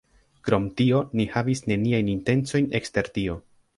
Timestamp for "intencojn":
2.15-2.67